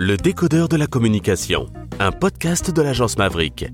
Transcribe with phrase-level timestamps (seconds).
[0.00, 1.66] Le décodeur de la communication,
[1.98, 3.66] un podcast de l'agence Maverick.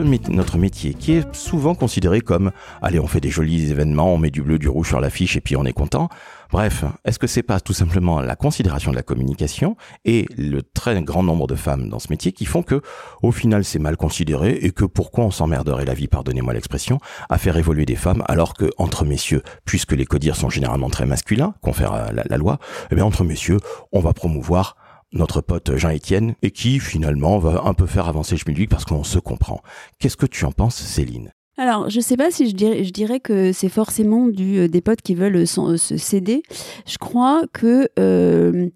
[0.00, 2.50] Notre métier, qui est souvent considéré comme
[2.82, 5.40] allez, on fait des jolis événements, on met du bleu, du rouge sur l'affiche et
[5.40, 6.08] puis on est content.
[6.52, 11.02] Bref, est-ce que c'est pas tout simplement la considération de la communication et le très
[11.02, 12.82] grand nombre de femmes dans ce métier qui font que,
[13.22, 17.38] au final, c'est mal considéré et que pourquoi on s'emmerderait la vie, pardonnez-moi l'expression, à
[17.38, 21.54] faire évoluer des femmes alors que entre messieurs, puisque les codires sont généralement très masculins,
[21.62, 22.58] confère la, la loi,
[22.90, 23.58] eh bien entre messieurs,
[23.92, 24.76] on va promouvoir
[25.12, 29.18] notre pote Jean-Étienne, et qui finalement va un peu faire avancer Schmidwick parce qu'on se
[29.18, 29.62] comprend.
[29.98, 31.32] Qu'est-ce que tu en penses, Céline?
[31.58, 35.46] Alors, je sais pas si je dirais, que c'est forcément euh, des potes qui veulent
[35.46, 36.42] se céder.
[36.86, 38.68] Je crois que euh,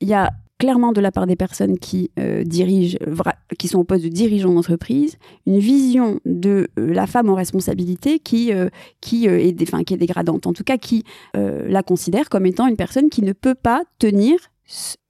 [0.00, 2.98] il y a clairement de la part des personnes qui euh, dirigent,
[3.58, 8.50] qui sont au poste de dirigeant d'entreprise, une vision de la femme en responsabilité qui
[8.50, 9.52] est
[9.96, 10.46] dégradante.
[10.46, 14.49] En tout cas, qui la considère comme étant une personne qui ne peut pas tenir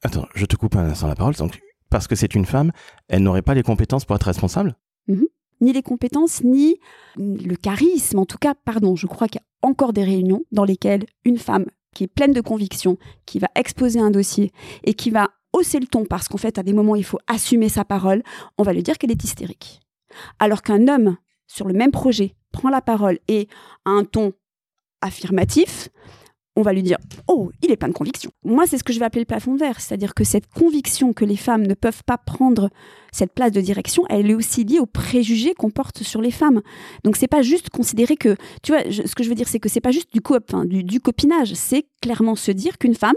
[0.02, 1.34] Attends, je te coupe un instant la parole.
[1.34, 2.72] Donc, parce que c'est une femme,
[3.08, 4.76] elle n'aurait pas les compétences pour être responsable?
[5.08, 5.26] Mhm.
[5.60, 6.78] Ni les compétences, ni
[7.16, 8.18] le charisme.
[8.18, 11.36] En tout cas, pardon, je crois qu'il y a encore des réunions dans lesquelles une
[11.36, 14.52] femme qui est pleine de conviction, qui va exposer un dossier
[14.84, 17.68] et qui va hausser le ton parce qu'en fait, à des moments, il faut assumer
[17.68, 18.22] sa parole,
[18.56, 19.80] on va lui dire qu'elle est hystérique.
[20.38, 23.48] Alors qu'un homme, sur le même projet, prend la parole et
[23.84, 24.32] a un ton
[25.02, 25.88] affirmatif,
[26.60, 28.30] on va lui dire Oh, il est plein de conviction.
[28.44, 31.24] Moi, c'est ce que je vais appeler le plafond verre, c'est-à-dire que cette conviction que
[31.24, 32.70] les femmes ne peuvent pas prendre
[33.12, 36.60] cette place de direction, elle est aussi liée aux préjugés qu'on porte sur les femmes.
[37.04, 39.68] Donc, c'est pas juste considérer que, tu vois, ce que je veux dire, c'est que
[39.68, 43.16] c'est pas juste du, du, copinage, c'est clairement se dire qu'une femme,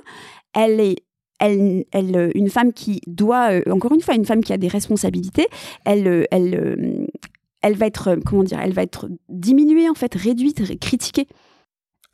[0.53, 0.95] elle est
[1.39, 4.69] elle, elle, une femme qui doit, euh, encore une fois, une femme qui a des
[4.69, 5.47] responsabilités,
[5.83, 7.05] elle, euh, elle, euh,
[7.61, 11.28] elle va être, comment dire, elle va être diminuée en fait, réduite, critiquée.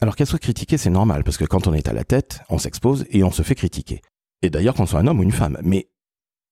[0.01, 2.57] Alors qu'elle soit critiquée, c'est normal, parce que quand on est à la tête, on
[2.57, 4.01] s'expose et on se fait critiquer.
[4.41, 5.57] Et d'ailleurs, qu'on soit un homme ou une femme.
[5.61, 5.89] Mais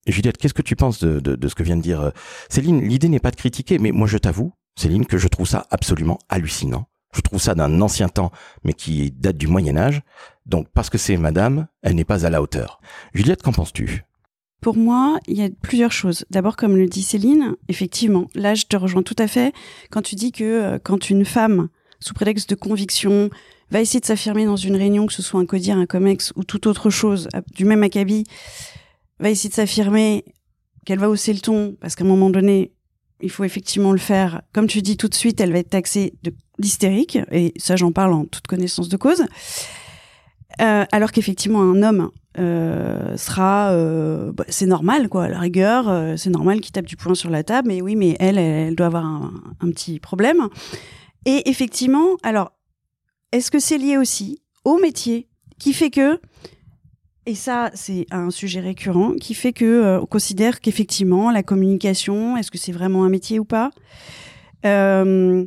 [0.05, 2.11] Juliette, qu'est-ce que tu penses de, ce que vient de dire euh,
[2.49, 2.81] Céline?
[2.81, 6.19] L'idée n'est pas de critiquer, mais moi je t'avoue, Céline, que je trouve ça absolument
[6.29, 6.87] hallucinant.
[7.13, 8.31] Je trouve ça d'un ancien temps,
[8.63, 10.01] mais qui date du Moyen Âge.
[10.45, 12.79] Donc parce que c'est madame, elle n'est pas à la hauteur.
[13.13, 14.03] Juliette, qu'en penses-tu?
[14.61, 16.25] Pour moi, il y a plusieurs choses.
[16.31, 19.53] D'abord, comme le dit Céline, effectivement, là, je te rejoins tout à fait
[19.91, 21.69] quand tu dis que euh, quand une femme
[21.99, 23.29] sous prétexte de conviction,
[23.71, 26.43] va essayer de s'affirmer dans une réunion, que ce soit un codir, un comex ou
[26.43, 28.23] toute autre chose du même acabit,
[29.19, 30.23] va essayer de s'affirmer
[30.85, 32.71] qu'elle va hausser le ton parce qu'à un moment donné,
[33.21, 34.41] il faut effectivement le faire.
[34.53, 36.13] Comme tu dis tout de suite, elle va être taxée
[36.59, 39.25] d'hystérique et ça, j'en parle en toute connaissance de cause.
[40.61, 42.09] Euh, alors qu'effectivement, un homme
[42.39, 46.95] euh, sera, euh, bah, c'est normal quoi, à la rigueur, c'est normal qu'il tape du
[46.95, 47.67] poing sur la table.
[47.67, 50.47] Mais oui, mais elle, elle, doit avoir un petit problème.
[51.25, 52.51] Et effectivement, alors,
[53.31, 55.27] est-ce que c'est lié aussi au métier
[55.59, 56.19] qui fait que,
[57.25, 62.37] et ça c'est un sujet récurrent, qui fait que euh, on considère qu'effectivement la communication,
[62.37, 63.71] est-ce que c'est vraiment un métier ou pas?
[64.65, 65.45] Euh,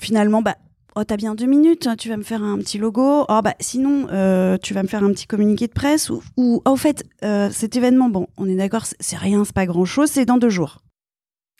[0.00, 0.56] Finalement, bah,
[0.94, 3.26] oh t'as bien deux minutes, hein, tu vas me faire un petit logo.
[3.28, 6.62] Oh bah sinon, euh, tu vas me faire un petit communiqué de presse ou, ou
[6.64, 10.24] oh, fait cet événement, bon, on est d'accord, c'est rien, c'est pas grand chose, c'est
[10.24, 10.78] dans deux jours.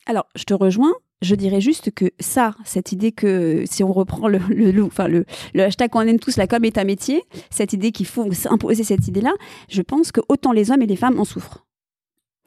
[0.07, 0.95] Alors, je te rejoins.
[1.21, 5.25] Je dirais juste que ça, cette idée que si on reprend le, le, enfin le,
[5.53, 8.85] le hashtag qu'on aime tous, la com est un métier, cette idée qu'il faut imposer
[8.85, 9.33] cette idée-là,
[9.69, 11.65] je pense que autant les hommes et les femmes en souffrent.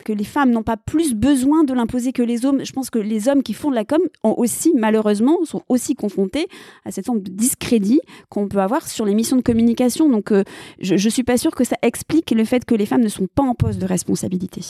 [0.05, 2.65] Que les femmes n'ont pas plus besoin de l'imposer que les hommes.
[2.65, 5.93] Je pense que les hommes qui font de la com ont aussi, malheureusement, sont aussi
[5.93, 6.47] confrontés
[6.85, 7.99] à cette forme de discrédit
[8.29, 10.09] qu'on peut avoir sur les missions de communication.
[10.09, 10.43] Donc, euh,
[10.79, 13.27] je ne suis pas sûre que ça explique le fait que les femmes ne sont
[13.27, 14.61] pas en poste de responsabilité.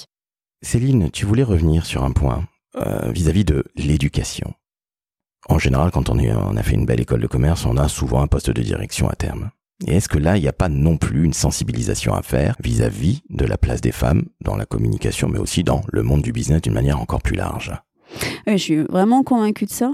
[0.64, 2.44] Céline, tu voulais revenir sur un point.
[2.78, 4.54] Euh, vis-à-vis de l'éducation.
[5.50, 6.18] En général, quand on,
[6.56, 9.16] a fait une belle école de commerce, on a souvent un poste de direction à
[9.16, 9.50] terme.
[9.86, 13.24] Et est-ce que là, il n'y a pas non plus une sensibilisation à faire vis-à-vis
[13.30, 16.62] de la place des femmes dans la communication, mais aussi dans le monde du business
[16.62, 17.74] d'une manière encore plus large?
[18.48, 19.92] Je suis vraiment convaincue de ça.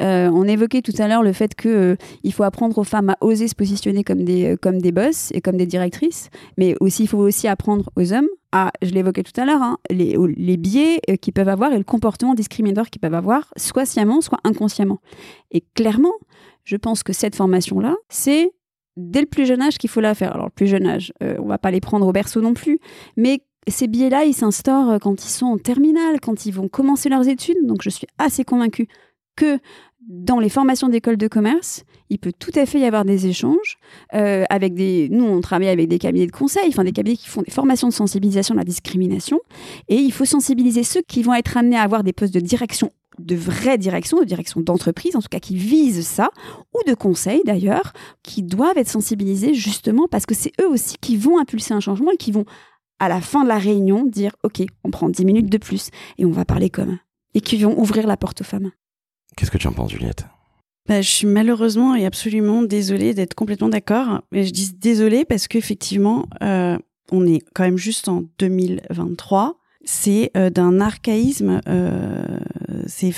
[0.00, 1.96] Euh, on évoquait tout à l'heure le fait qu'il euh,
[2.32, 5.56] faut apprendre aux femmes à oser se positionner comme des, comme des boss et comme
[5.56, 6.28] des directrices,
[6.58, 9.78] mais aussi il faut aussi apprendre aux hommes à, je l'évoquais tout à l'heure, hein,
[9.90, 14.20] les, biais euh, qu'ils peuvent avoir et le comportement discriminatoire qu'ils peuvent avoir, soit sciemment,
[14.20, 15.00] soit inconsciemment.
[15.50, 16.14] Et clairement,
[16.64, 18.52] je pense que cette formation-là, c'est
[18.96, 20.34] dès le plus jeune âge qu'il faut la faire.
[20.34, 22.80] Alors, le plus jeune âge, euh, on va pas les prendre au berceau non plus,
[23.16, 27.28] mais ces biais-là, ils s'instaurent quand ils sont en terminale, quand ils vont commencer leurs
[27.28, 27.64] études.
[27.64, 28.88] Donc, je suis assez convaincue
[29.36, 29.58] que
[30.08, 33.78] dans les formations d'école de commerce, il peut tout à fait y avoir des échanges
[34.14, 35.08] euh, avec des.
[35.10, 37.88] Nous, on travaille avec des cabinets de conseil, enfin des cabinets qui font des formations
[37.88, 39.40] de sensibilisation à la discrimination,
[39.88, 42.90] et il faut sensibiliser ceux qui vont être amenés à avoir des postes de direction
[43.18, 46.30] de vraies directions, de directions d'entreprise, en tout cas qui visent ça,
[46.74, 47.92] ou de conseils d'ailleurs,
[48.22, 52.12] qui doivent être sensibilisés justement parce que c'est eux aussi qui vont impulser un changement
[52.12, 52.46] et qui vont,
[52.98, 56.24] à la fin de la réunion, dire OK, on prend 10 minutes de plus et
[56.24, 56.98] on va parler comme.
[57.34, 58.70] Et qui vont ouvrir la porte aux femmes.
[59.36, 60.26] Qu'est-ce que tu en penses, Juliette?
[60.88, 64.22] Bah, je suis malheureusement et absolument désolée d'être complètement d'accord.
[64.32, 66.76] Mais je dis désolée parce qu'effectivement, euh,
[67.12, 69.56] on est quand même juste en 2023.
[69.84, 71.60] C'est euh, d'un archaïsme.
[71.68, 72.38] Euh,
[72.86, 73.12] c'est,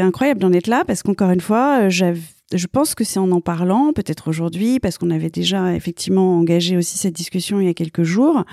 [0.00, 3.40] incroyable d'en être là parce qu'encore une fois, euh, je pense que c'est en en
[3.40, 7.74] parlant, peut-être aujourd'hui, parce qu'on avait déjà effectivement engagé aussi cette discussion il y a
[7.74, 8.44] quelques jours,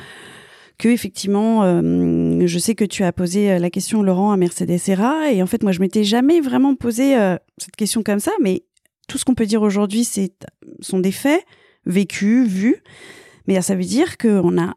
[0.78, 4.78] que effectivement, euh, je sais que tu as posé euh, la question Laurent à Mercedes
[4.78, 8.32] Serra, et en fait moi je m'étais jamais vraiment posé euh, cette question comme ça,
[8.42, 8.64] mais
[9.08, 10.34] tout ce qu'on peut dire aujourd'hui, c'est
[10.82, 11.44] sont des faits
[11.86, 12.84] vécus, vus,
[13.48, 14.74] mais ça veut dire qu'on a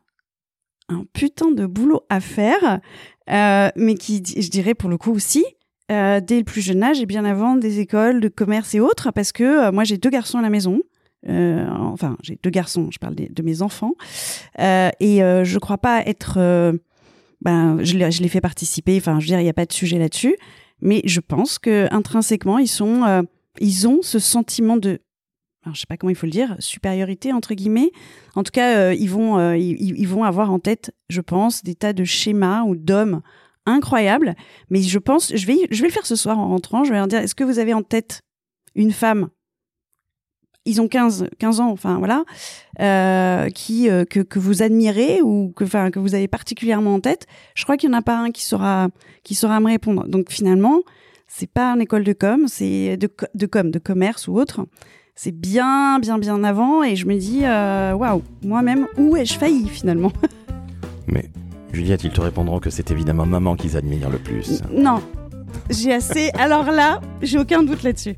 [0.88, 2.80] un putain de boulot à faire,
[3.28, 5.44] mais qui, je dirais pour le coup aussi,
[5.88, 9.32] dès le plus jeune âge et bien avant des écoles de commerce et autres, parce
[9.32, 10.82] que moi j'ai deux garçons à la maison.
[11.26, 13.94] Euh, enfin, j'ai deux garçons, je parle de, mes enfants.
[14.58, 16.38] Euh, et euh, je crois pas être.
[17.40, 19.72] ben, je, je les fais participer, enfin, je veux dire, il n'y a pas de
[19.72, 20.36] sujet là-dessus.
[20.80, 23.26] Mais je pense que intrinsèquement, ils sont.
[23.60, 25.00] ils ont ce sentiment de.
[25.64, 27.90] Alors, je sais pas comment il faut le dire, supériorité entre guillemets.
[28.36, 32.04] En tout cas, ils vont, ils, vont avoir en tête, je pense, des tas de
[32.04, 33.22] schémas ou d'hommes
[33.66, 34.34] incroyables.
[34.70, 36.84] Mais je pense, je vais, je vais le faire ce soir en rentrant.
[36.84, 38.22] Je vais leur dire, est-ce que vous avez en tête
[38.76, 39.28] une femme
[40.68, 42.24] ils ont 15, 15 ans, enfin voilà,
[42.80, 47.00] euh, qui euh, que, que, vous admirez ou que, enfin, que vous avez particulièrement en
[47.00, 48.88] tête, je crois qu'il n'y en a pas un qui saura,
[49.24, 50.06] qui saura me répondre.
[50.06, 50.80] Donc finalement,
[51.26, 54.66] c'est pas une école de com, c'est de, de com, de commerce ou autre.
[55.14, 59.66] C'est bien, bien, bien avant et je me dis, euh, waouh, moi-même, où ai-je failli
[59.68, 60.12] finalement?
[61.08, 61.30] Mais
[61.72, 64.62] Juliette, ils te répondront que c'est évidemment maman qu'ils admirent le plus.
[64.70, 65.02] Non,
[65.70, 66.30] j'ai assez.
[66.38, 68.16] Alors là, j'ai aucun doute là-dessus.